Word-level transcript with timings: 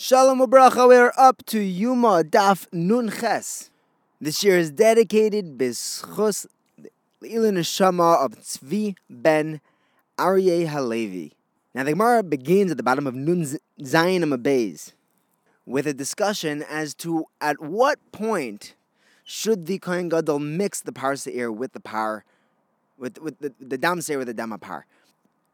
Shalom 0.00 0.38
Ubracha, 0.38 0.86
we're 0.86 1.12
up 1.18 1.44
to 1.46 1.58
Yoma 1.58 2.22
Daf 2.22 2.68
Nun 2.72 3.10
Ches. 3.10 3.68
This 4.20 4.44
year 4.44 4.56
is 4.56 4.70
dedicated 4.70 5.58
B'schus 5.58 6.46
Ilin 7.20 7.58
Neshama 7.58 8.24
of 8.24 8.38
Tzvi 8.38 8.94
ben 9.10 9.60
Aryeh 10.16 10.68
Halevi. 10.68 11.32
Now 11.74 11.82
the 11.82 11.90
Gemara 11.90 12.22
begins 12.22 12.70
at 12.70 12.76
the 12.76 12.84
bottom 12.84 13.08
of 13.08 13.16
Nun 13.16 13.44
Zayin 13.80 14.22
Amabeis 14.22 14.92
with 15.66 15.84
a 15.88 15.92
discussion 15.92 16.62
as 16.70 16.94
to 16.94 17.24
at 17.40 17.60
what 17.60 17.98
point 18.12 18.76
should 19.24 19.66
the 19.66 19.80
Kohen 19.80 20.08
Gadol 20.08 20.38
mix 20.38 20.80
the 20.80 20.92
Par 20.92 21.16
Seir 21.16 21.50
with 21.50 21.72
the 21.72 21.80
Par, 21.80 22.24
with, 22.96 23.20
with 23.20 23.40
the, 23.40 23.52
the 23.58 23.76
Dam 23.76 24.00
Seir 24.00 24.18
with 24.18 24.28
the 24.28 24.34
Dam 24.34 24.56
Par. 24.60 24.86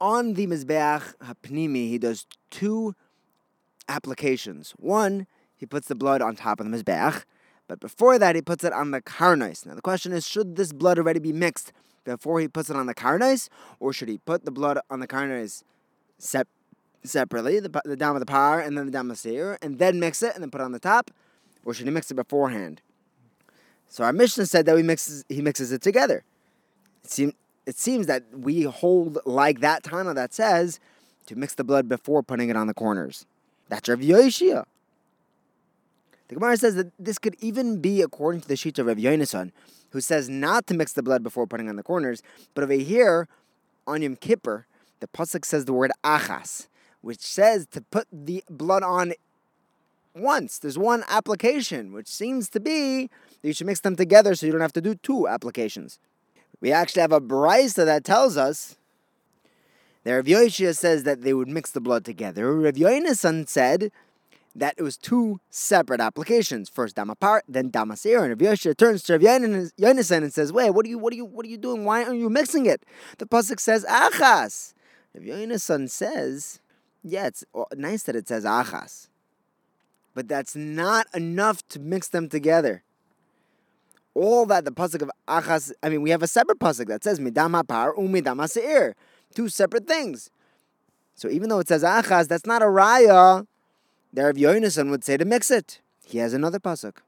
On 0.03 0.35
the 0.35 0.47
Mizbeach 0.47 1.15
Hapnimi, 1.23 1.89
he 1.89 1.97
does 1.97 2.27
two 2.51 2.95
applications. 3.89 4.73
One, 4.79 5.27
he 5.57 5.67
puts 5.67 5.89
the 5.89 5.95
blood 5.95 6.23
on 6.23 6.37
top 6.37 6.61
of 6.61 6.71
the 6.71 6.77
Mizbeach, 6.77 7.25
but 7.67 7.81
before 7.81 8.19
that, 8.19 8.35
he 8.35 8.43
puts 8.43 8.65
it 8.65 8.73
on 8.73 8.91
the 8.91 9.01
Karnais. 9.01 9.65
Now, 9.67 9.75
the 9.75 9.83
question 9.83 10.13
is 10.13 10.27
should 10.27 10.57
this 10.57 10.73
blood 10.73 10.99
already 10.99 11.21
be 11.21 11.33
mixed 11.33 11.73
before 12.05 12.41
he 12.41 12.49
puts 12.49 12.69
it 12.69 12.77
on 12.77 12.87
the 12.87 12.95
Karnais, 12.95 13.49
or 13.81 13.93
should 13.93 14.09
he 14.09 14.19
put 14.19 14.45
the 14.45 14.51
blood 14.51 14.79
on 14.91 15.01
the 15.01 15.09
Karnais 15.09 15.63
sep- 16.19 16.49
separately, 17.03 17.61
the, 17.61 17.81
the 17.85 17.97
dam 17.97 18.15
of 18.15 18.21
the 18.21 18.27
par 18.27 18.61
and 18.61 18.77
then 18.77 18.87
the 18.87 18.93
dam 18.93 19.11
of 19.11 19.17
the 19.17 19.21
seir, 19.21 19.59
and 19.63 19.79
then 19.79 19.99
mix 19.99 20.23
it 20.23 20.35
and 20.35 20.43
then 20.43 20.51
put 20.51 20.61
it 20.61 20.65
on 20.65 20.73
the 20.73 20.79
top, 20.79 21.11
or 21.65 21.73
should 21.73 21.87
he 21.87 21.93
mix 21.93 22.11
it 22.11 22.15
beforehand? 22.15 22.83
So 23.89 24.05
our 24.05 24.13
Mishnah 24.13 24.47
said 24.47 24.67
that 24.67 24.75
we 24.75 24.83
mixes, 24.83 25.25
he 25.29 25.41
mixes 25.41 25.73
it 25.73 25.81
together. 25.81 26.25
It, 27.05 27.11
seem, 27.11 27.33
it 27.67 27.79
seems 27.79 28.07
that 28.07 28.25
we 28.33 28.63
hold 28.63 29.19
like 29.25 29.61
that 29.61 29.85
Tana 29.85 30.15
that 30.15 30.35
says 30.35 30.81
to 31.27 31.37
mix 31.37 31.55
the 31.55 31.65
blood 31.65 31.89
before 31.89 32.23
putting 32.23 32.51
it 32.51 32.57
on 32.57 32.67
the 32.67 32.75
corners. 32.75 33.25
That's 33.75 33.89
Rav 33.89 33.99
Yoshia. 33.99 34.67
The 36.29 36.35
Gemara 36.37 36.57
says 36.57 36.77
that 36.77 36.93
this 36.97 37.19
could 37.19 37.35
even 37.41 37.81
be 37.81 38.03
according 38.03 38.43
to 38.43 38.47
the 38.47 38.55
sheet 38.55 38.79
of 38.79 38.87
Rav 38.87 38.99
who 39.91 40.01
says 40.01 40.29
not 40.29 40.69
to 40.69 40.75
mix 40.75 40.93
the 40.93 41.03
blood 41.03 41.25
before 41.25 41.49
putting 41.49 41.69
on 41.69 41.75
the 41.75 41.83
corners. 41.83 42.23
But 42.55 42.63
over 42.63 42.75
here, 42.75 43.27
on 43.85 44.03
Yom 44.03 44.15
Kippur, 44.15 44.67
the 45.01 45.09
pasuk 45.09 45.45
says 45.45 45.65
the 45.65 45.73
word 45.73 45.91
achas, 46.05 46.69
which 47.01 47.19
says 47.19 47.67
to 47.73 47.81
put 47.81 48.07
the 48.13 48.45
blood 48.49 48.85
on 48.85 49.13
once. 50.15 50.59
There's 50.59 50.79
one 50.79 51.03
application, 51.09 51.93
which 51.93 52.07
seems 52.07 52.49
to 52.51 52.61
be 52.61 53.11
that 53.43 53.49
you 53.49 53.53
should 53.53 53.67
mix 53.67 53.81
them 53.81 53.97
together 53.97 54.37
so 54.37 54.47
you 54.47 54.53
don't 54.53 54.61
have 54.61 54.73
to 54.75 54.81
do 54.81 54.95
two 54.95 55.27
applications. 55.27 55.99
We 56.61 56.71
actually 56.71 57.03
have 57.03 57.13
a 57.13 57.21
brisa 57.21 57.85
that 57.85 58.05
tells 58.05 58.37
us 58.37 58.77
that 60.05 60.13
Rav 60.13 60.27
Yoshia 60.27 60.77
says 60.77 61.05
that 61.05 61.23
they 61.23 61.35
would 61.35 61.49
mix 61.49 61.71
the 61.71 61.81
blood 61.81 62.05
together. 62.05 62.55
Rav 62.55 62.75
Yonason 62.75 63.49
said 63.49 63.91
that 64.55 64.75
it 64.77 64.83
was 64.83 64.97
two 64.97 65.41
separate 65.51 66.01
applications. 66.01 66.69
First 66.69 66.97
Damapar, 66.97 67.41
then 67.49 67.71
Damasir. 67.71 68.23
And 68.23 68.41
Rav 68.41 68.53
Yoshia 68.53 68.77
turns 68.77 69.03
to 69.05 69.15
Rav 69.15 69.23
Yonason 69.23 70.23
and 70.23 70.33
says, 70.33 70.53
Wait, 70.53 70.71
what 70.71 70.87
are 70.87 70.89
you 70.89 70.99
what 70.99 71.13
are 71.13 71.17
you 71.17 71.25
what 71.25 71.45
are 71.45 71.49
you 71.49 71.57
doing? 71.57 71.85
Why 71.85 72.05
aren't 72.05 72.19
you 72.19 72.31
mixing 72.31 72.67
it? 72.67 72.85
The 73.19 73.27
Pasuk 73.27 73.59
says 73.59 73.85
Achas. 73.87 74.75
Rav 75.15 75.25
Yonason 75.25 75.91
says, 75.91 76.61
Yeah, 77.03 77.27
it's 77.27 77.45
oh, 77.55 77.67
nice 77.75 78.05
that 78.05 78.15
it 78.15 78.29
says 78.29 78.45
Achas. 78.45 79.09
But 80.15 80.29
that's 80.29 80.55
not 80.55 81.07
enough 81.13 81.67
to 81.69 81.81
mix 81.81 82.09
them 82.09 82.29
together. 82.29 82.83
All 84.15 84.47
that 84.47 84.65
the 84.65 84.71
pasuk 84.71 85.03
of 85.03 85.11
achas, 85.27 85.73
I 85.83 85.89
mean, 85.89 86.01
we 86.01 86.11
have 86.11 86.23
a 86.23 86.29
separate 86.29 86.61
pasuk 86.61 86.87
that 86.87 87.03
says 87.03 87.19
midam 87.19 87.61
hapar 87.61 87.97
umidam 87.97 88.37
haseir, 88.37 88.95
two 89.35 89.49
separate 89.49 89.87
things. 89.87 90.31
So 91.15 91.29
even 91.29 91.49
though 91.49 91.61
it 91.61 91.69
says 91.69 91.83
achas, 91.83 92.29
that's 92.29 92.47
not 92.47 92.63
a 92.63 92.67
raya. 92.67 93.47
There, 94.13 94.27
Rav 94.27 94.37
Yonason 94.37 94.91
would 94.91 95.05
say 95.05 95.17
to 95.17 95.25
mix 95.25 95.51
it. 95.51 95.81
He 96.07 96.19
has 96.19 96.33
another 96.33 96.59
pasuk. 96.59 96.99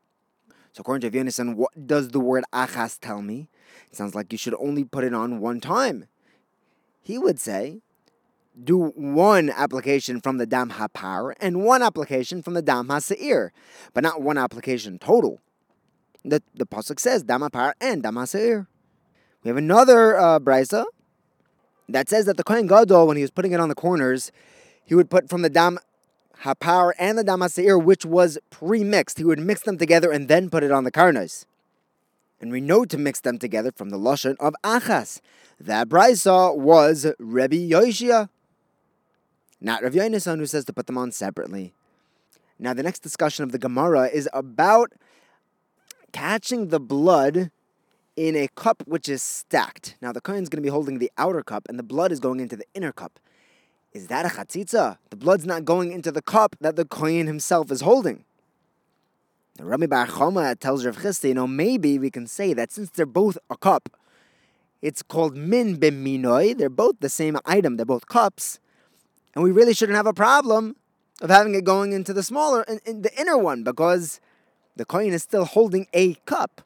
So 0.73 0.81
according 0.81 1.11
to 1.11 1.19
Rav 1.19 1.57
what 1.57 1.87
does 1.87 2.09
the 2.09 2.21
word 2.21 2.45
achas 2.53 2.99
tell 2.99 3.23
me? 3.23 3.49
It 3.91 3.97
sounds 3.97 4.15
like 4.15 4.33
you 4.33 4.39
should 4.39 4.55
only 4.59 4.85
put 4.85 5.05
it 5.05 5.15
on 5.15 5.41
one 5.41 5.61
time. 5.61 6.07
He 7.01 7.19
would 7.19 7.39
say, 7.39 7.81
do 8.63 8.89
one 8.97 9.51
application 9.51 10.21
from 10.21 10.39
the 10.39 10.47
dam 10.47 10.71
hapar 10.71 11.35
and 11.41 11.63
one 11.63 11.83
application 11.83 12.43
from 12.43 12.55
the 12.55 12.63
dam 12.63 12.89
haseir, 12.89 13.51
but 13.95 14.03
not 14.03 14.23
one 14.23 14.39
application 14.39 14.99
total. 14.99 15.41
The 16.25 16.43
the 16.55 16.67
pasuk 16.67 16.99
says 16.99 17.23
dam 17.23 17.43
hapar 17.43 17.73
and 17.81 18.03
dam 18.03 18.15
haseir. 18.15 18.67
We 19.45 19.49
have 19.49 19.57
another 19.57 20.17
uh, 20.17 20.41
brisa 20.41 20.87
that 21.89 22.09
says 22.09 22.27
that 22.27 22.37
the 22.37 22.45
kohen 22.45 22.67
gadol, 22.67 23.07
when 23.07 23.17
he 23.17 23.23
was 23.23 23.31
putting 23.31 23.53
it 23.53 23.61
on 23.61 23.69
the 23.69 23.75
corners, 23.75 24.33
he 24.85 24.95
would 24.95 25.11
put 25.11 25.29
from 25.29 25.43
the 25.43 25.51
dam 25.51 25.79
hapar 26.43 26.93
and 26.99 27.19
the 27.19 27.25
dam 27.25 27.41
haseir, 27.41 27.83
which 27.83 28.05
was 28.05 28.39
pre-mixed. 28.51 29.19
He 29.19 29.25
would 29.25 29.39
mix 29.39 29.63
them 29.63 29.79
together 29.79 30.11
and 30.11 30.29
then 30.29 30.51
put 30.51 30.63
it 30.63 30.71
on 30.71 30.85
the 30.85 30.93
karnas. 30.93 31.45
And 32.41 32.53
we 32.53 32.61
know 32.61 32.85
to 32.85 32.99
mix 32.99 33.21
them 33.21 33.39
together 33.39 33.73
from 33.75 33.91
the 33.91 33.99
lashon 33.99 34.37
of 34.39 34.55
achas. 34.63 35.21
That 35.59 35.89
brisa 35.89 36.57
was 36.57 37.07
Rebbe 37.19 37.57
Yoshia. 37.57 38.29
Not 39.61 39.83
Rav 39.83 39.93
Yonason, 39.93 40.39
who 40.39 40.47
says 40.47 40.67
to 40.67 40.73
put 40.73 40.87
them 40.87 40.99
on 40.99 41.13
separately. 41.13 41.73
Now, 42.59 42.75
the 42.75 42.83
next 42.83 43.01
discussion 43.01 43.43
of 43.43 43.53
the 43.53 43.59
Gemara 43.59 44.09
is 44.09 44.29
about 44.33 44.93
catching 46.13 46.69
the 46.69 46.81
blood 46.81 47.51
in 48.17 48.35
a 48.35 48.49
cup 48.49 48.83
which 48.87 49.09
is 49.09 49.23
stacked. 49.23 49.97
Now, 50.01 50.13
the 50.13 50.21
Kohen's 50.21 50.49
going 50.49 50.63
to 50.63 50.67
be 50.67 50.71
holding 50.71 50.99
the 50.99 51.13
outer 51.19 51.43
cup, 51.43 51.69
and 51.69 51.79
the 51.79 51.83
blood 51.83 52.11
is 52.11 52.19
going 52.19 52.41
into 52.41 52.57
the 52.57 52.65
inner 52.75 52.93
cup. 52.93 53.21
Is 53.93 54.09
that 54.09 54.27
a 54.27 54.29
chatzitza? 54.29 54.99
The 55.11 55.17
blood's 55.17 55.47
not 55.47 55.65
going 55.65 55.93
into 55.93 56.11
the 56.11 56.23
cup 56.23 56.57
that 56.61 56.77
the 56.77 56.85
Kohen 56.85 57.27
himself 57.27 57.71
is 57.71 57.83
holding. 57.83 58.25
The 59.57 59.65
Rami 59.65 59.87
Bar 59.87 60.07
Chama 60.07 60.59
tells 60.59 60.85
Rav 60.85 60.99
Chisda, 60.99 61.29
you 61.29 61.35
know, 61.35 61.47
maybe 61.47 61.99
we 61.99 62.11
can 62.11 62.27
say 62.27 62.53
that 62.53 62.73
since 62.73 62.91
they're 62.91 63.07
both 63.07 63.39
a 63.49 63.57
cup, 63.57 63.89
it's 64.83 65.03
called 65.03 65.35
min 65.35 65.79
b'minoi. 65.79 66.57
They're 66.57 66.69
both 66.69 66.97
the 67.01 67.09
same 67.09 67.39
item. 67.47 67.77
They're 67.77 67.87
both 67.87 68.07
cups. 68.07 68.61
And 69.35 69.43
we 69.43 69.51
really 69.51 69.73
shouldn't 69.73 69.97
have 69.97 70.07
a 70.07 70.13
problem 70.13 70.77
of 71.23 71.31
having 71.31 71.55
it 71.55 71.65
going 71.65 71.93
into 71.93 72.13
the 72.13 72.23
smaller, 72.23 72.63
in, 72.65 72.81
in 72.85 73.03
the 73.03 73.19
inner 73.19 73.39
one, 73.39 73.65
because 73.65 74.21
the 74.77 74.85
Kohen 74.85 75.15
is 75.15 75.23
still 75.23 75.47
holding 75.47 75.87
a 75.95 76.15
cup. 76.27 76.61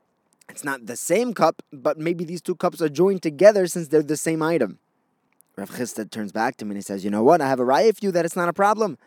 It's 0.51 0.65
not 0.65 0.87
the 0.87 0.97
same 0.97 1.33
cup, 1.33 1.63
but 1.73 1.97
maybe 1.99 2.25
these 2.25 2.43
two 2.43 2.57
cups 2.57 2.83
are 2.83 2.89
joined 2.89 3.23
together 3.23 3.67
since 3.69 3.89
they're 3.89 4.03
the 4.03 4.17
same 4.17 4.43
item. 4.43 4.79
Rav 5.57 5.71
Chisda 5.71 6.11
turns 6.11 6.33
back 6.33 6.57
to 6.57 6.65
me 6.65 6.71
and 6.71 6.79
he 6.79 6.83
says, 6.83 7.05
You 7.05 7.11
know 7.11 7.23
what? 7.23 7.41
I 7.41 7.49
have 7.49 7.61
a 7.61 7.65
raya 7.65 7.97
for 7.97 8.05
you 8.05 8.13
that 8.13 8.25
it's 8.25 8.37
not 8.37 8.49
a 8.49 8.53
problem. 8.53 8.99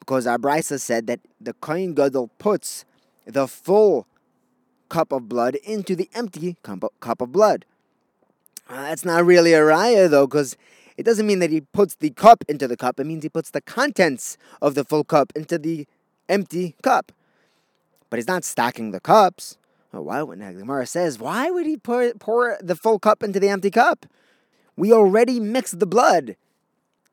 Because 0.00 0.26
our 0.26 0.38
brisa 0.38 0.80
said 0.80 1.06
that 1.06 1.20
the 1.40 1.52
kohen 1.54 1.94
gadol 1.94 2.28
puts 2.38 2.84
the 3.24 3.46
full 3.46 4.06
cup 4.88 5.12
of 5.12 5.28
blood 5.28 5.54
into 5.56 5.94
the 5.94 6.10
empty 6.12 6.56
cup 6.62 7.20
of 7.20 7.32
blood. 7.32 7.64
Uh, 8.68 8.82
that's 8.82 9.04
not 9.04 9.24
really 9.24 9.52
a 9.52 9.60
raya 9.60 10.10
though, 10.10 10.26
because 10.26 10.56
it 10.96 11.04
doesn't 11.04 11.26
mean 11.26 11.38
that 11.38 11.50
he 11.50 11.60
puts 11.60 11.94
the 11.94 12.10
cup 12.10 12.44
into 12.48 12.66
the 12.66 12.76
cup. 12.76 12.98
It 12.98 13.04
means 13.04 13.22
he 13.22 13.28
puts 13.28 13.50
the 13.50 13.60
contents 13.60 14.36
of 14.60 14.74
the 14.74 14.84
full 14.84 15.04
cup 15.04 15.32
into 15.36 15.56
the 15.56 15.86
empty 16.28 16.74
cup. 16.82 17.12
But 18.10 18.18
he's 18.18 18.28
not 18.28 18.44
stacking 18.44 18.90
the 18.90 19.00
cups. 19.00 19.56
Oh, 19.94 20.02
why 20.02 20.22
would 20.22 20.40
the 20.40 20.52
Gemara 20.52 20.86
says, 20.86 21.18
why 21.18 21.50
would 21.50 21.66
he 21.66 21.76
pour, 21.76 22.12
pour 22.14 22.56
the 22.62 22.76
full 22.76 22.98
cup 22.98 23.22
into 23.22 23.38
the 23.38 23.48
empty 23.48 23.70
cup? 23.70 24.06
We 24.76 24.92
already 24.92 25.38
mixed 25.38 25.80
the 25.80 25.86
blood. 25.86 26.36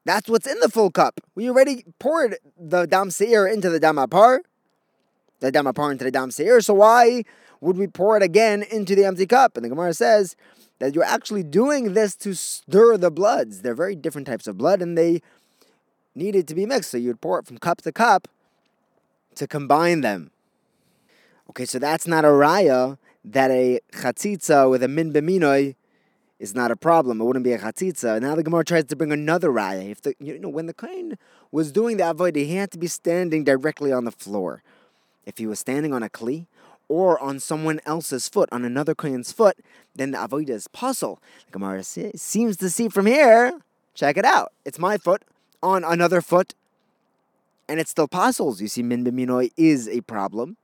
That's 0.05 0.29
what's 0.29 0.47
in 0.47 0.59
the 0.61 0.69
full 0.69 0.89
cup. 0.89 1.19
We 1.35 1.49
already 1.49 1.83
poured 1.99 2.37
the 2.57 2.85
dam 2.85 3.11
seir 3.11 3.45
into 3.45 3.69
the 3.69 3.81
dam 3.81 3.97
apar, 3.97 4.39
the 5.41 5.51
dam 5.51 5.65
apar 5.65 5.91
into 5.91 6.05
the 6.05 6.11
dam 6.11 6.31
seir. 6.31 6.61
So 6.61 6.73
why 6.73 7.23
would 7.59 7.77
we 7.77 7.87
pour 7.87 8.15
it 8.15 8.23
again 8.23 8.63
into 8.63 8.95
the 8.95 9.03
empty 9.03 9.25
cup? 9.25 9.57
And 9.57 9.65
the 9.65 9.69
Gemara 9.69 9.93
says 9.93 10.37
that 10.79 10.95
you're 10.95 11.03
actually 11.03 11.43
doing 11.43 11.93
this 11.93 12.15
to 12.15 12.33
stir 12.33 12.95
the 12.95 13.11
bloods. 13.11 13.61
They're 13.61 13.75
very 13.75 13.95
different 13.95 14.25
types 14.25 14.47
of 14.47 14.57
blood, 14.57 14.81
and 14.81 14.97
they 14.97 15.21
needed 16.15 16.47
to 16.47 16.55
be 16.55 16.65
mixed. 16.65 16.91
So 16.91 16.97
you'd 16.97 17.19
pour 17.19 17.39
it 17.39 17.45
from 17.45 17.57
cup 17.57 17.81
to 17.81 17.91
cup 17.91 18.29
to 19.35 19.47
combine 19.47 19.99
them. 19.99 20.31
Okay, 21.49 21.65
so 21.65 21.79
that's 21.79 22.05
not 22.05 22.25
a 22.25 22.27
raya 22.27 22.99
that 23.25 23.49
a 23.49 23.79
chatzitza 23.91 24.69
with 24.69 24.83
a 24.83 24.87
min 24.87 25.11
b'minoi 25.11 25.75
is 26.37 26.53
not 26.53 26.69
a 26.69 26.75
problem. 26.75 27.19
It 27.19 27.23
wouldn't 27.23 27.43
be 27.43 27.53
a 27.53 27.57
chatzitza. 27.57 28.21
Now 28.21 28.35
the 28.35 28.43
Gemara 28.43 28.63
tries 28.63 28.85
to 28.85 28.95
bring 28.95 29.11
another 29.11 29.49
raya. 29.49 29.89
If 29.89 30.01
the 30.03 30.13
you 30.19 30.37
know 30.37 30.47
when 30.47 30.67
the 30.67 30.75
kohen 30.75 31.17
was 31.51 31.71
doing 31.71 31.97
the 31.97 32.03
avodah, 32.03 32.37
he 32.37 32.55
had 32.55 32.69
to 32.71 32.77
be 32.77 32.85
standing 32.85 33.43
directly 33.43 33.91
on 33.91 34.05
the 34.05 34.11
floor. 34.11 34.61
If 35.25 35.39
he 35.39 35.47
was 35.47 35.59
standing 35.59 35.91
on 35.91 36.03
a 36.03 36.09
kli 36.09 36.45
or 36.87 37.19
on 37.19 37.39
someone 37.39 37.79
else's 37.83 38.29
foot, 38.29 38.47
on 38.51 38.63
another 38.63 38.93
kohen's 38.93 39.31
foot, 39.31 39.57
then 39.95 40.11
the 40.11 40.19
avodah 40.19 40.49
is 40.49 40.67
pasul. 40.67 41.19
The 41.47 41.53
Gemara 41.53 41.83
seems 41.83 42.57
to 42.57 42.69
see 42.69 42.89
from 42.89 43.07
here. 43.07 43.59
Check 43.95 44.17
it 44.17 44.25
out. 44.25 44.53
It's 44.65 44.77
my 44.77 44.97
foot 44.97 45.23
on 45.63 45.83
another 45.83 46.21
foot, 46.21 46.53
and 47.67 47.79
it's 47.79 47.89
still 47.89 48.07
puzzles. 48.07 48.61
You 48.61 48.67
see, 48.67 48.83
min 48.83 49.03
b'minoi 49.03 49.51
is 49.57 49.89
a 49.89 50.01
problem. 50.01 50.57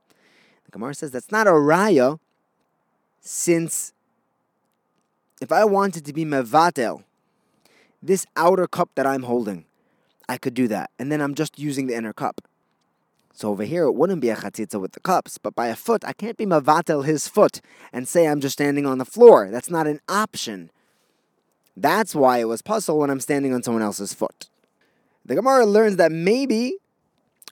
Gemara 0.76 0.92
says 0.92 1.10
that's 1.10 1.32
not 1.32 1.46
a 1.46 1.52
raya, 1.52 2.18
since 3.22 3.94
if 5.40 5.50
I 5.50 5.64
wanted 5.64 6.04
to 6.04 6.12
be 6.12 6.26
mevatel, 6.26 7.02
this 8.02 8.26
outer 8.36 8.66
cup 8.66 8.90
that 8.94 9.06
I'm 9.06 9.22
holding, 9.22 9.64
I 10.28 10.36
could 10.36 10.52
do 10.52 10.68
that, 10.68 10.90
and 10.98 11.10
then 11.10 11.22
I'm 11.22 11.34
just 11.34 11.58
using 11.58 11.86
the 11.86 11.94
inner 11.94 12.12
cup. 12.12 12.42
So 13.32 13.48
over 13.48 13.64
here, 13.64 13.84
it 13.84 13.92
wouldn't 13.92 14.20
be 14.20 14.28
a 14.28 14.36
chatzitza 14.36 14.78
with 14.78 14.92
the 14.92 15.00
cups, 15.00 15.38
but 15.38 15.54
by 15.54 15.68
a 15.68 15.76
foot, 15.76 16.04
I 16.04 16.12
can't 16.12 16.36
be 16.36 16.44
mavatel 16.44 17.06
his 17.06 17.26
foot 17.26 17.62
and 17.90 18.06
say 18.06 18.26
I'm 18.28 18.40
just 18.40 18.52
standing 18.52 18.84
on 18.84 18.98
the 18.98 19.06
floor. 19.06 19.48
That's 19.50 19.70
not 19.70 19.86
an 19.86 20.00
option. 20.10 20.70
That's 21.74 22.14
why 22.14 22.38
it 22.38 22.48
was 22.48 22.60
pasul 22.60 22.98
when 22.98 23.08
I'm 23.08 23.20
standing 23.20 23.54
on 23.54 23.62
someone 23.62 23.82
else's 23.82 24.12
foot. 24.12 24.50
The 25.24 25.36
Gemara 25.36 25.64
learns 25.64 25.96
that 25.96 26.12
maybe 26.12 26.76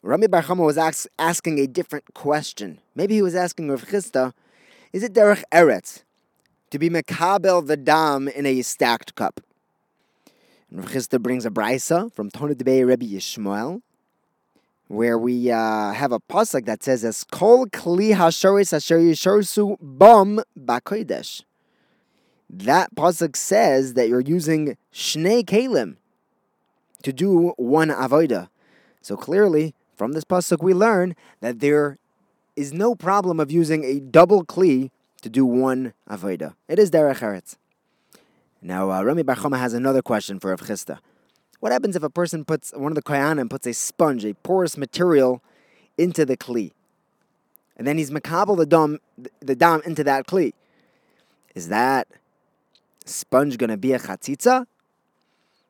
Rami 0.07 0.27
Bar 0.27 0.43
Chama 0.43 0.67
was 0.67 0.77
ask, 0.77 1.07
asking 1.19 1.59
a 1.59 1.67
different 1.67 2.13
question. 2.13 2.79
Maybe 2.95 3.15
he 3.15 3.23
was 3.23 3.35
asking 3.35 3.71
Rav 3.71 3.87
Chisda, 3.87 4.35
is 4.93 5.03
it 5.03 5.15
derech 5.15 5.43
eretz 5.51 6.03
to 6.69 6.79
be 6.79 6.91
mekabel 6.91 7.67
the 7.67 7.79
dam 7.79 8.29
in 8.29 8.45
a 8.45 8.61
stacked 8.61 9.15
cup? 9.15 9.41
And 10.71 10.81
Rav 10.81 10.91
Chisda 10.93 11.23
brings 11.23 11.47
a 11.47 11.51
brisa 11.51 12.13
from 12.13 12.31
Tonah 12.31 12.63
Bay 12.63 12.85
Rebbe 12.85 13.07
Yishmael, 13.07 13.81
where 14.89 15.17
we 15.17 15.51
uh, 15.51 15.93
have 15.93 16.13
a 16.13 16.21
pasuk 16.21 16.67
that 16.67 16.83
says, 16.83 17.03
"As 17.03 17.25
kol 17.25 17.65
kli 17.69 18.15
hashoris 18.15 18.75
asher 18.75 18.99
yishorsu 18.99 19.79
bom 19.81 20.43
bakodesh." 20.55 21.45
That 22.51 22.95
pasuk 22.95 23.37
says 23.37 23.95
that 23.95 24.11
you're 24.11 24.21
using 24.21 24.77
shnei 24.93 25.47
kalim 25.47 25.97
to 27.03 27.11
do 27.11 27.55
one 27.57 27.89
avoda. 27.89 28.51
So 29.01 29.17
clearly, 29.17 29.75
from 29.97 30.13
this 30.13 30.25
pasuk, 30.25 30.63
we 30.63 30.75
learn 30.75 31.15
that 31.41 31.61
there 31.61 31.99
is 32.57 32.73
no 32.73 32.95
problem 32.95 33.41
of 33.41 33.51
using 33.51 33.85
a 33.85 34.01
double 34.01 34.45
kli 34.45 34.91
to 35.23 35.29
do 35.29 35.45
one 35.45 35.95
avoda. 36.09 36.55
It 36.69 36.79
is 36.79 36.91
derech 36.91 37.19
eretz. 37.19 37.57
Now, 38.61 38.91
uh, 38.91 39.03
Rami 39.03 39.23
Bar 39.23 39.37
has 39.37 39.75
another 39.75 40.03
question 40.03 40.41
for 40.41 40.51
Rav 40.51 40.61
Chisda. 40.61 40.99
What 41.61 41.73
happens 41.73 41.97
if 41.97 42.03
a 42.03 42.11
person 42.11 42.45
puts 42.45 42.73
one 42.73 42.93
of 42.93 42.97
the 42.97 43.03
koyanim 43.03 43.49
puts 43.51 43.67
a 43.67 43.75
sponge, 43.75 44.25
a 44.25 44.35
porous 44.35 44.77
material, 44.77 45.43
into 45.97 46.25
the 46.25 46.37
kli, 46.37 46.73
and 47.77 47.87
then 47.87 47.99
he's 47.99 48.11
makabel 48.11 48.57
the 48.57 48.67
dam, 48.67 48.99
the 49.41 49.55
dam 49.55 49.83
into 49.85 50.05
that 50.05 50.27
kli? 50.27 50.53
Is 51.55 51.69
that 51.69 52.09
sponge 53.05 53.59
going 53.59 53.71
to 53.71 53.77
be 53.77 53.93
a 53.93 53.99
chatzitza? 53.99 54.67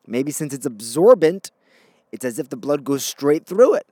Maybe 0.06 0.30
since 0.32 0.54
it's 0.54 0.66
absorbent, 0.66 1.50
it's 2.12 2.24
as 2.24 2.38
if 2.38 2.48
the 2.48 2.56
blood 2.56 2.84
goes 2.84 3.04
straight 3.04 3.46
through 3.46 3.74
it. 3.74 3.86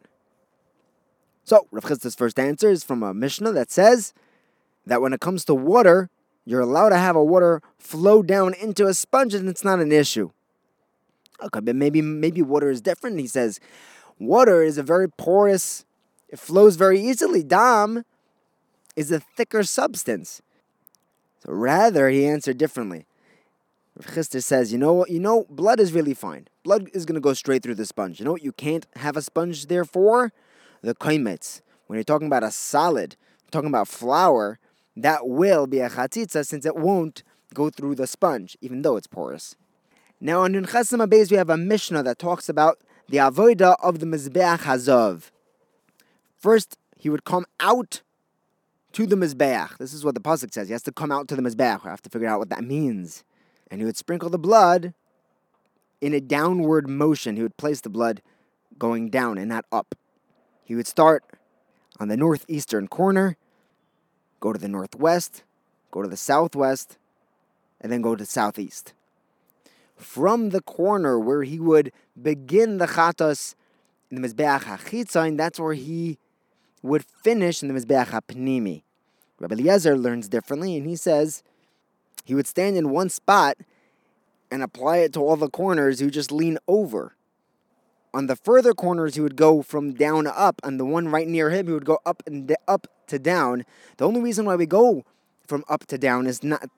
So, 1.44 1.66
Rav 1.70 1.84
Chisda's 1.84 2.14
first 2.14 2.38
answer 2.38 2.70
is 2.70 2.84
from 2.84 3.02
a 3.02 3.12
Mishnah 3.12 3.52
that 3.52 3.70
says 3.70 4.14
that 4.86 5.00
when 5.00 5.12
it 5.12 5.20
comes 5.20 5.44
to 5.46 5.54
water, 5.54 6.08
you're 6.44 6.60
allowed 6.60 6.90
to 6.90 6.98
have 6.98 7.16
a 7.16 7.24
water 7.24 7.62
flow 7.78 8.22
down 8.22 8.54
into 8.54 8.86
a 8.86 8.94
sponge 8.94 9.34
and 9.34 9.48
it's 9.48 9.64
not 9.64 9.80
an 9.80 9.92
issue. 9.92 10.30
Okay, 11.42 11.60
but 11.60 11.74
maybe 11.74 12.00
maybe 12.02 12.42
water 12.42 12.70
is 12.70 12.80
different. 12.80 13.18
He 13.18 13.26
says 13.26 13.58
water 14.18 14.62
is 14.62 14.78
a 14.78 14.82
very 14.82 15.08
porous, 15.08 15.84
it 16.28 16.38
flows 16.38 16.76
very 16.76 17.00
easily. 17.00 17.42
Dam 17.42 18.04
is 18.94 19.10
a 19.10 19.20
thicker 19.20 19.62
substance. 19.64 20.42
So 21.40 21.52
rather, 21.52 22.08
he 22.08 22.26
answered 22.26 22.58
differently. 22.58 23.06
Chisda 24.00 24.42
says, 24.42 24.72
you 24.72 24.78
know 24.78 24.92
what? 24.92 25.10
You 25.10 25.20
know, 25.20 25.44
blood 25.50 25.78
is 25.78 25.92
really 25.92 26.14
fine. 26.14 26.48
Blood 26.62 26.88
is 26.94 27.04
going 27.04 27.14
to 27.14 27.20
go 27.20 27.34
straight 27.34 27.62
through 27.62 27.74
the 27.74 27.84
sponge. 27.84 28.18
You 28.18 28.24
know 28.24 28.32
what? 28.32 28.42
You 28.42 28.52
can't 28.52 28.86
have 28.96 29.16
a 29.16 29.22
sponge 29.22 29.66
there 29.66 29.84
for 29.84 30.32
the 30.82 30.94
kaimetz. 30.94 31.60
When 31.86 31.96
you're 31.96 32.04
talking 32.04 32.26
about 32.26 32.44
a 32.44 32.50
solid, 32.50 33.16
talking 33.50 33.68
about 33.68 33.88
flour, 33.88 34.58
that 34.96 35.26
will 35.26 35.66
be 35.66 35.80
a 35.80 35.90
chatzitza 35.90 36.46
since 36.46 36.66
it 36.66 36.76
won't 36.76 37.22
go 37.54 37.70
through 37.70 37.94
the 37.94 38.06
sponge, 38.06 38.56
even 38.60 38.82
though 38.82 38.96
it's 38.96 39.06
porous. 39.06 39.56
Now 40.20 40.42
on 40.42 40.52
Nun 40.52 40.66
Chesim 40.66 41.04
Abayz 41.04 41.30
we 41.30 41.36
have 41.36 41.50
a 41.50 41.56
Mishnah 41.56 42.02
that 42.02 42.18
talks 42.18 42.48
about 42.48 42.78
the 43.08 43.18
avoida 43.18 43.76
of 43.82 43.98
the 43.98 44.06
Mizbeach 44.06 44.60
Hazov. 44.60 45.30
First, 46.38 46.78
he 46.96 47.08
would 47.08 47.24
come 47.24 47.46
out 47.60 48.02
to 48.92 49.06
the 49.06 49.16
Mizbeach. 49.16 49.78
This 49.78 49.92
is 49.92 50.04
what 50.04 50.14
the 50.14 50.20
Pasuk 50.20 50.52
says. 50.52 50.68
He 50.68 50.72
has 50.72 50.82
to 50.82 50.92
come 50.92 51.10
out 51.10 51.28
to 51.28 51.36
the 51.36 51.42
Mizbeach. 51.42 51.84
We 51.84 51.90
have 51.90 52.02
to 52.02 52.10
figure 52.10 52.28
out 52.28 52.38
what 52.38 52.50
that 52.50 52.64
means 52.64 53.24
and 53.72 53.80
he 53.80 53.86
would 53.86 53.96
sprinkle 53.96 54.28
the 54.28 54.38
blood 54.38 54.92
in 56.02 56.12
a 56.12 56.20
downward 56.20 56.90
motion. 56.90 57.36
He 57.36 57.42
would 57.42 57.56
place 57.56 57.80
the 57.80 57.88
blood 57.88 58.20
going 58.78 59.08
down 59.08 59.38
and 59.38 59.48
not 59.48 59.64
up. 59.72 59.94
He 60.64 60.74
would 60.74 60.86
start 60.86 61.24
on 61.98 62.08
the 62.08 62.16
northeastern 62.16 62.88
corner, 62.88 63.36
go 64.40 64.52
to 64.52 64.58
the 64.58 64.68
northwest, 64.68 65.42
go 65.90 66.02
to 66.02 66.08
the 66.08 66.16
southwest, 66.16 66.98
and 67.80 67.90
then 67.90 68.02
go 68.02 68.14
to 68.14 68.24
the 68.24 68.30
southeast. 68.30 68.92
From 69.96 70.50
the 70.50 70.62
corner 70.62 71.18
where 71.18 71.42
he 71.42 71.60
would 71.60 71.92
begin 72.20 72.78
the 72.78 72.86
chatos 72.86 73.54
in 74.10 74.20
the 74.20 74.28
Mizbeach 74.28 74.62
HaChitzon, 74.62 75.36
that's 75.36 75.60
where 75.60 75.74
he 75.74 76.18
would 76.82 77.04
finish 77.04 77.62
in 77.62 77.68
the 77.68 77.74
Mizbeach 77.74 78.08
HaPnimi. 78.08 78.82
Rabbi 79.38 79.54
Eliezer 79.54 79.96
learns 79.96 80.28
differently, 80.28 80.76
and 80.76 80.86
he 80.86 80.96
says 80.96 81.42
he 82.24 82.34
would 82.34 82.46
stand 82.46 82.76
in 82.76 82.90
one 82.90 83.08
spot 83.08 83.56
and 84.50 84.62
apply 84.62 84.98
it 84.98 85.12
to 85.14 85.20
all 85.20 85.36
the 85.36 85.48
corners. 85.48 86.02
Would 86.02 86.12
just 86.12 86.30
lean 86.30 86.58
over. 86.68 87.16
On 88.14 88.26
the 88.26 88.36
further 88.36 88.74
corners, 88.74 89.14
he 89.14 89.20
would 89.20 89.36
go 89.36 89.62
from 89.62 89.94
down 89.94 90.26
up. 90.26 90.60
On 90.62 90.76
the 90.76 90.84
one 90.84 91.08
right 91.08 91.26
near 91.26 91.50
him, 91.50 91.66
he 91.66 91.72
would 91.72 91.84
go 91.84 91.98
up 92.04 92.22
and 92.26 92.54
up 92.68 92.86
to 93.06 93.18
down. 93.18 93.64
The 93.96 94.06
only 94.06 94.20
reason 94.20 94.44
why 94.44 94.56
we 94.56 94.66
go 94.66 95.04
from 95.46 95.64
up 95.68 95.86
to 95.86 95.98
down 95.98 96.26
is 96.26 96.42
not 96.42 96.68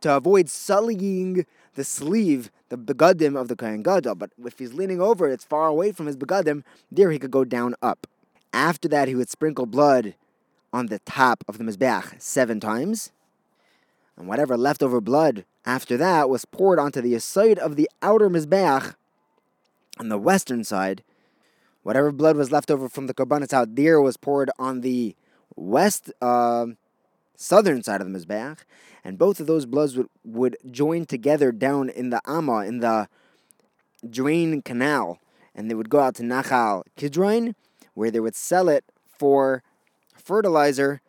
to 0.00 0.16
avoid 0.16 0.48
sullying 0.48 1.46
the 1.74 1.84
sleeve, 1.84 2.50
the 2.70 2.76
begadim 2.78 3.40
of 3.40 3.48
the 3.48 3.56
Kohen 3.56 3.82
Gadol. 3.82 4.16
But 4.16 4.30
if 4.44 4.58
he's 4.58 4.74
leaning 4.74 5.00
over, 5.00 5.28
it's 5.28 5.44
far 5.44 5.68
away 5.68 5.92
from 5.92 6.06
his 6.06 6.16
begadim. 6.16 6.64
There, 6.90 7.10
he 7.10 7.18
could 7.18 7.30
go 7.30 7.44
down 7.44 7.74
up. 7.80 8.06
After 8.52 8.88
that, 8.88 9.06
he 9.06 9.14
would 9.14 9.30
sprinkle 9.30 9.66
blood 9.66 10.14
on 10.72 10.86
the 10.86 10.98
top 11.00 11.44
of 11.46 11.58
the 11.58 11.64
mizbeach 11.64 12.20
seven 12.20 12.58
times 12.58 13.12
and 14.20 14.28
whatever 14.28 14.56
leftover 14.56 15.00
blood 15.00 15.44
after 15.64 15.96
that 15.96 16.28
was 16.28 16.44
poured 16.44 16.78
onto 16.78 17.00
the 17.00 17.18
side 17.18 17.58
of 17.58 17.76
the 17.76 17.88
outer 18.02 18.28
Mizbeach 18.28 18.94
on 20.00 20.08
the 20.08 20.18
western 20.18 20.64
side. 20.64 21.04
Whatever 21.82 22.10
blood 22.10 22.36
was 22.36 22.50
left 22.50 22.70
over 22.70 22.88
from 22.88 23.06
the 23.06 23.14
Korbanos 23.14 23.52
out 23.52 23.76
there 23.76 24.00
was 24.00 24.16
poured 24.16 24.50
on 24.58 24.80
the 24.80 25.14
west, 25.54 26.10
uh, 26.20 26.66
southern 27.36 27.82
side 27.82 28.00
of 28.00 28.10
the 28.10 28.18
Mizbeach, 28.18 28.58
and 29.04 29.16
both 29.16 29.38
of 29.38 29.46
those 29.46 29.66
bloods 29.66 29.96
would, 29.96 30.08
would 30.24 30.56
join 30.70 31.06
together 31.06 31.52
down 31.52 31.88
in 31.88 32.10
the 32.10 32.20
Amma, 32.26 32.66
in 32.66 32.80
the 32.80 33.08
drain 34.08 34.62
canal, 34.62 35.20
and 35.54 35.70
they 35.70 35.74
would 35.74 35.88
go 35.88 36.00
out 36.00 36.16
to 36.16 36.22
Nachal 36.22 36.82
Kidron, 36.96 37.54
where 37.94 38.10
they 38.10 38.20
would 38.20 38.34
sell 38.34 38.68
it 38.68 38.84
for 39.06 39.62
fertilizer 40.16 41.00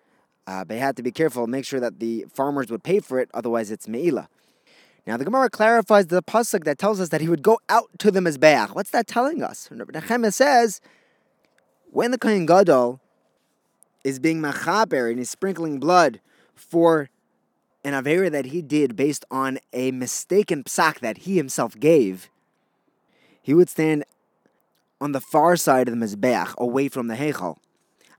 uh, 0.47 0.63
they 0.63 0.79
had 0.79 0.97
to 0.97 1.03
be 1.03 1.11
careful, 1.11 1.47
make 1.47 1.65
sure 1.65 1.79
that 1.79 1.99
the 1.99 2.25
farmers 2.33 2.69
would 2.69 2.83
pay 2.83 2.99
for 2.99 3.19
it, 3.19 3.29
otherwise 3.33 3.71
it's 3.71 3.87
meila. 3.87 4.27
Now 5.07 5.17
the 5.17 5.25
Gemara 5.25 5.49
clarifies 5.49 6.07
the 6.07 6.21
pasuk 6.21 6.63
that 6.63 6.77
tells 6.77 6.99
us 6.99 7.09
that 7.09 7.21
he 7.21 7.27
would 7.27 7.41
go 7.41 7.59
out 7.69 7.89
to 7.99 8.11
the 8.11 8.19
mizbeach. 8.19 8.75
What's 8.75 8.91
that 8.91 9.07
telling 9.07 9.41
us? 9.41 9.69
Nehemiah 9.71 10.31
says, 10.31 10.79
when 11.89 12.11
the 12.11 12.17
kohen 12.17 12.45
gadol 12.45 12.99
is 14.03 14.19
being 14.19 14.41
mechaper 14.41 15.09
and 15.09 15.17
he's 15.17 15.29
sprinkling 15.29 15.79
blood 15.79 16.21
for 16.55 17.09
an 17.83 17.93
avera 17.93 18.31
that 18.31 18.45
he 18.45 18.61
did 18.61 18.95
based 18.95 19.25
on 19.31 19.57
a 19.73 19.91
mistaken 19.91 20.63
psak 20.63 20.99
that 20.99 21.19
he 21.19 21.35
himself 21.35 21.79
gave, 21.79 22.29
he 23.41 23.53
would 23.53 23.69
stand 23.69 24.05
on 24.99 25.13
the 25.13 25.21
far 25.21 25.55
side 25.55 25.87
of 25.87 25.99
the 25.99 26.05
mizbeach, 26.05 26.55
away 26.57 26.87
from 26.87 27.07
the 27.07 27.15
heichal. 27.15 27.57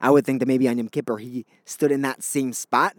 I 0.00 0.10
would 0.10 0.26
think 0.26 0.40
that 0.40 0.46
maybe 0.46 0.66
on 0.66 0.78
Yom 0.78 0.88
Kippur 0.88 1.18
he 1.18 1.46
stood 1.64 1.92
in 1.92 2.02
that 2.02 2.24
same 2.24 2.52
spot. 2.52 2.96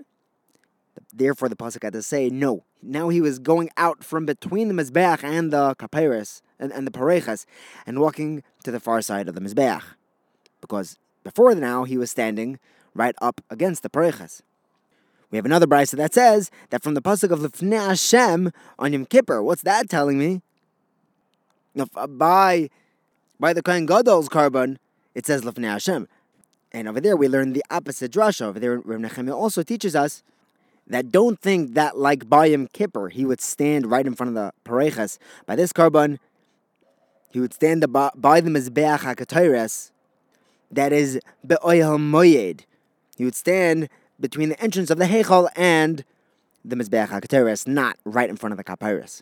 Therefore, 1.13 1.49
the 1.49 1.55
pasuk 1.55 1.83
had 1.83 1.93
to 1.93 2.01
say 2.01 2.29
no. 2.29 2.63
Now 2.81 3.09
he 3.09 3.21
was 3.21 3.39
going 3.39 3.69
out 3.77 4.03
from 4.03 4.25
between 4.25 4.67
the 4.67 4.73
mizbeach 4.73 5.23
and 5.23 5.51
the 5.51 5.75
kapiris 5.75 6.41
and, 6.59 6.71
and 6.71 6.85
the 6.87 6.91
parechas, 6.91 7.45
and 7.85 7.99
walking 7.99 8.43
to 8.63 8.71
the 8.71 8.79
far 8.79 9.01
side 9.01 9.27
of 9.27 9.35
the 9.35 9.41
mizbeach, 9.41 9.83
because 10.61 10.97
before 11.23 11.55
now 11.55 11.83
he 11.83 11.97
was 11.97 12.11
standing 12.11 12.59
right 12.93 13.15
up 13.21 13.41
against 13.49 13.83
the 13.83 13.89
parechas. 13.89 14.41
We 15.31 15.37
have 15.37 15.45
another 15.45 15.65
brisa 15.65 15.97
that 15.97 16.13
says 16.13 16.51
that 16.69 16.83
from 16.83 16.93
the 16.93 17.01
pasuk 17.01 17.31
of 17.31 17.39
Lifnei 17.39 17.87
Hashem 17.87 18.51
on 18.77 18.93
Yom 18.93 19.05
Kippur. 19.05 19.41
What's 19.41 19.63
that 19.63 19.89
telling 19.89 20.19
me? 20.19 20.41
Uh, 21.75 22.05
by 22.05 22.69
by 23.39 23.51
the 23.51 23.63
Kohen 23.63 23.87
Gadol's 23.87 24.29
korban, 24.29 24.77
it 25.15 25.25
says 25.25 25.41
Lifnei 25.41 25.71
Hashem. 25.71 26.07
And 26.71 26.87
over 26.87 27.01
there, 27.01 27.15
we 27.15 27.27
learn 27.27 27.53
the 27.53 27.63
opposite 27.69 28.11
drasha. 28.11 28.43
Over 28.43 28.59
there, 28.59 28.79
Rav 28.79 28.99
Nechemia 28.99 29.33
also 29.35 29.63
teaches 29.63 29.95
us 29.95 30.23
that 30.87 31.11
don't 31.11 31.39
think 31.39 31.73
that 31.75 31.97
like 31.97 32.25
Bayam 32.25 32.71
Kippur, 32.71 33.09
he 33.09 33.25
would 33.25 33.41
stand 33.41 33.89
right 33.89 34.05
in 34.05 34.15
front 34.15 34.29
of 34.29 34.35
the 34.35 34.53
Parechas. 34.65 35.17
By 35.45 35.55
this 35.55 35.73
korban, 35.73 36.19
he 37.31 37.39
would 37.39 37.53
stand 37.53 37.91
by, 37.91 38.11
by 38.15 38.41
the 38.41 38.49
Mizbeach 38.49 38.99
HaKatayres, 38.99 39.91
that 40.71 40.91
is 40.91 41.19
Be'oyel 41.45 41.97
Moyed. 41.97 42.61
He 43.17 43.25
would 43.25 43.35
stand 43.35 43.89
between 44.19 44.49
the 44.49 44.61
entrance 44.61 44.89
of 44.89 44.97
the 44.97 45.05
Heichal 45.05 45.49
and 45.55 46.03
the 46.63 46.75
Mizbeach 46.75 47.09
HaKatayres, 47.09 47.67
not 47.67 47.97
right 48.03 48.29
in 48.29 48.35
front 48.35 48.53
of 48.53 48.57
the 48.57 48.63
Kapyrus. 48.63 49.21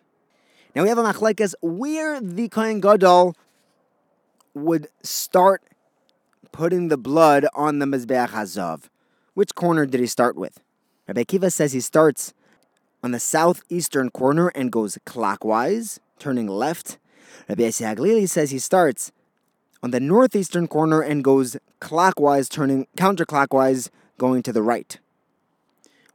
Now 0.76 0.84
we 0.84 0.90
have 0.90 0.98
a 0.98 1.04
machlekes 1.04 1.54
where 1.62 2.22
the 2.22 2.48
Kohen 2.50 2.80
Gadol 2.80 3.36
would 4.54 4.88
start 5.04 5.64
putting 6.52 6.88
the 6.90 6.98
blood 6.98 7.46
on 7.54 7.80
the 7.80 7.86
Mizbeach 7.86 8.30
Hazav. 8.30 8.84
Which 9.34 9.56
corner 9.56 9.86
did 9.86 10.00
he 10.00 10.08
start 10.08 10.36
with? 10.36 10.60
Rabbi 11.12 11.24
Akiva 11.24 11.52
says 11.52 11.74
he 11.74 11.82
starts 11.82 12.34
on 13.04 13.12
the 13.12 13.20
southeastern 13.20 14.12
corner 14.12 14.48
and 14.48 14.72
goes 14.72 14.98
clockwise, 15.06 16.00
turning 16.20 16.48
left. 16.48 17.00
Rabbi 17.50 17.64
Yossi 17.64 18.30
says 18.30 18.52
he 18.52 18.60
starts 18.60 19.12
on 19.84 19.92
the 19.92 20.00
northeastern 20.00 20.70
corner 20.70 21.02
and 21.02 21.22
goes 21.22 21.58
clockwise, 21.82 22.48
turning 22.48 22.88
counterclockwise, 22.96 23.90
going 24.18 24.42
to 24.44 24.54
the 24.54 24.62
right. 24.62 25.00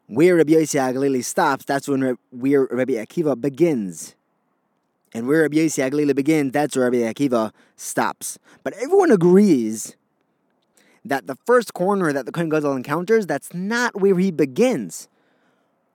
Where 0.07 0.37
Rabbi 0.37 0.55
Yossi 0.55 1.23
stops, 1.23 1.67
that's 1.67 1.89
when 1.89 2.17
where 2.31 2.67
Rabbi 2.71 2.95
Akiva 2.95 3.39
begins. 3.39 4.15
And 5.13 5.29
where 5.29 5.43
Rabbi 5.43 5.59
Yossi 5.59 6.15
begins, 6.15 6.53
that's 6.53 6.75
where 6.75 6.91
Rabbi 6.91 7.13
Akiva 7.13 7.53
stops. 7.77 8.39
But 8.65 8.73
everyone 8.81 9.11
agrees 9.11 9.95
that 11.09 11.27
the 11.27 11.37
first 11.47 11.75
corner 11.75 12.13
that 12.13 12.27
the 12.27 12.33
Kohen 12.33 12.49
Gadol 12.49 12.77
encounters, 12.77 13.27
that's 13.27 13.55
not 13.55 14.01
where 14.01 14.19
he 14.19 14.31
begins. 14.31 15.09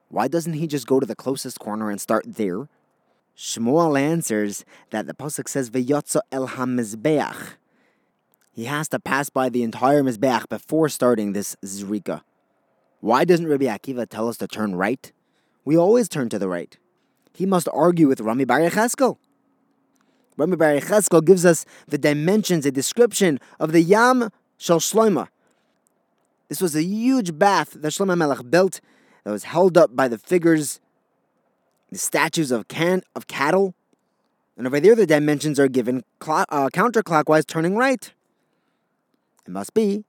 Why 0.10 0.27
doesn't 0.27 0.53
he 0.53 0.68
just 0.68 0.88
go 0.88 1.00
to 1.00 1.06
the 1.06 1.15
closest 1.15 1.60
corner 1.60 1.89
and 1.89 2.00
start 2.00 2.25
there? 2.25 2.68
Shmuel 3.38 4.00
answers 4.00 4.65
that 4.89 5.08
the 5.08 5.13
pasuk 5.13 5.48
says 5.48 5.70
"V'yotza 5.70 6.20
el 6.32 6.50
hamizbeach." 6.50 7.56
He 8.51 8.65
has 8.65 8.89
to 8.89 9.00
pass 9.00 9.30
by 9.30 9.50
the 9.50 9.63
entire 9.63 10.03
mizbeach 10.03 10.50
before 10.50 10.89
starting 10.89 11.32
this 11.32 11.56
zrika. 11.63 12.22
Why 13.00 13.24
doesn't 13.24 13.48
Rabbi 13.48 13.65
Akiva 13.65 14.08
tell 14.08 14.27
us 14.27 14.38
to 14.38 14.48
turn 14.48 14.75
right? 14.75 15.12
We 15.63 15.77
always 15.77 16.10
turn 16.10 16.30
to 16.30 16.39
the 16.39 16.50
right. 16.50 16.77
He 17.34 17.46
must 17.46 17.70
argue 17.74 18.08
with 18.08 18.20
Rami 18.22 18.46
Bar 18.46 18.60
Yecheskel. 18.60 19.18
Rami 20.36 20.58
Bar 20.58 20.74
Yecheskel 20.74 21.24
gives 21.24 21.46
us 21.46 21.65
the 21.88 21.98
dimensions, 21.98 22.65
a 22.65 22.72
description 22.72 23.39
of 23.60 23.72
the 23.72 23.82
Yam 23.82 24.30
Shel 24.62 24.80
Shloima. 24.80 25.27
This 26.48 26.62
was 26.62 26.75
a 26.75 26.84
huge 26.84 27.39
bath 27.39 27.72
that 27.74 27.88
Shlomo 27.88 28.15
Melech 28.15 28.48
built 28.51 28.80
that 29.24 29.32
was 29.32 29.46
held 29.46 29.75
up 29.75 29.96
by 29.96 30.08
the 30.08 30.20
figures, 30.20 30.80
the 31.91 31.98
statues 31.98 32.51
of 32.51 32.68
can 32.68 33.01
of 33.15 33.25
cattle, 33.25 33.74
and 34.56 34.68
over 34.68 34.80
there 34.80 34.96
the 34.96 35.08
dimensions 35.08 35.60
are 35.60 35.68
given 35.68 36.03
cl- 36.24 36.46
uh, 36.50 36.70
counterclockwise, 36.72 37.48
turning 37.48 37.75
right. 37.75 38.13
It 39.48 39.51
must 39.51 39.74
be 39.74 40.06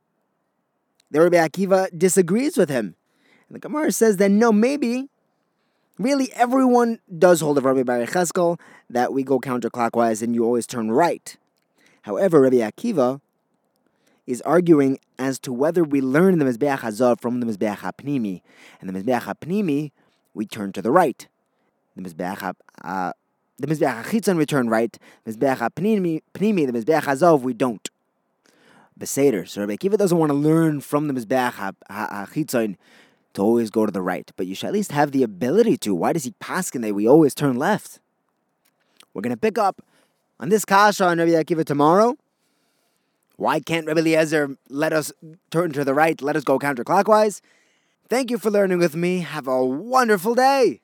the 1.11 1.23
Rabbi 1.23 1.38
Akiva 1.38 1.88
disagrees 1.97 2.59
with 2.59 2.68
him. 2.68 2.94
And 3.49 3.56
the 3.56 3.59
Gemara 3.59 3.90
says 3.90 4.18
that 4.18 4.30
no, 4.30 4.52
maybe, 4.52 5.09
really 5.99 6.30
everyone 6.35 6.99
does 7.18 7.40
hold 7.40 7.56
of 7.56 7.64
Rami 7.64 7.85
Bar 7.85 8.00
Cheskel 8.00 8.61
that 8.90 9.14
we 9.14 9.23
go 9.23 9.40
counterclockwise 9.40 10.21
and 10.21 10.35
you 10.35 10.44
always 10.44 10.66
turn 10.66 10.90
right. 10.90 11.38
However, 12.02 12.42
Rabbi 12.42 12.56
Akiva 12.56 13.23
is 14.26 14.41
arguing 14.43 14.99
as 15.19 15.38
to 15.41 15.52
whether 15.52 15.83
we 15.83 16.00
learn 16.00 16.38
the 16.38 16.45
Mizbeach 16.45 16.81
Hazav 16.81 17.21
from 17.21 17.41
the 17.41 17.47
Mizbeach 17.47 17.79
HaPnimi. 17.79 18.43
And 18.81 18.88
the 18.88 18.93
Mizbeach 18.93 19.23
HaPnimi, 19.23 19.91
we 20.35 20.47
turn 20.47 20.73
to 20.73 20.83
the 20.83 20.91
right. 20.91 21.26
The 21.97 22.02
Mizbeach 22.02 22.55
uh, 22.83 23.12
the 23.59 23.67
Mizbeach 23.67 24.05
HaChitzon 24.05 24.37
we 24.37 24.47
turn 24.47 24.69
right. 24.69 24.97
Mizbeach 25.26 25.59
HaPnimi, 25.59 26.23
the 26.33 26.73
Mizbeach 26.73 27.02
Hazav, 27.02 27.43
we 27.43 27.52
don't 27.52 27.88
the 28.97 29.07
Seder. 29.07 29.45
So 29.47 29.61
Rabbi 29.61 29.75
Akiva 29.75 29.97
doesn't 29.97 30.17
want 30.17 30.31
to 30.31 30.35
learn 30.35 30.81
from 30.81 31.09
the 31.09 31.14
Mizbeach 31.14 31.75
HaChitzon 31.91 32.76
to 33.35 33.43
always 33.43 33.71
go 33.71 33.87
to 33.87 33.93
the 33.93 34.02
right, 34.02 34.31
but 34.37 34.47
you 34.47 34.55
should 34.55 34.67
at 34.67 34.73
least 34.73 34.93
have 34.93 35.12
the 35.12 35.23
ability 35.23 35.76
to. 35.79 35.95
Why 35.95 36.12
does 36.12 36.25
he 36.25 36.33
pass 36.33 36.71
in 36.71 36.83
that 36.83 36.95
we 36.95 37.09
always 37.09 37.35
turn 37.35 37.57
left? 37.57 37.99
We're 39.12 39.23
going 39.23 39.35
to 39.35 39.41
pick 39.41 39.59
up 39.59 39.83
on 40.38 40.49
this 40.49 40.64
kasha 40.64 41.07
on 41.07 41.19
Rabbi 41.19 41.31
Akiva 41.31 41.64
tomorrow. 41.64 42.17
Why 43.42 43.58
can't 43.58 43.88
Rabbi 43.88 43.99
Eliezer 43.99 44.56
let 44.68 44.92
us 44.92 45.12
turn 45.50 45.72
to 45.72 45.82
the 45.84 45.94
right, 45.94 46.22
let 46.22 46.37
us 46.37 46.44
go 46.44 46.61
counterclockwise? 46.61 47.40
Thank 48.08 48.30
you 48.30 48.38
for 48.38 48.52
learning 48.52 48.78
with 48.78 48.94
me. 48.94 49.18
Have 49.22 49.49
a 49.49 49.66
wonderful 49.66 50.37
day. 50.37 50.80